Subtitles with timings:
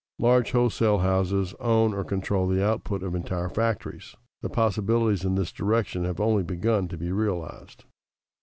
[0.17, 4.15] Large wholesale houses own or control the output of entire factories.
[4.41, 7.85] The possibilities in this direction have only begun to be realized.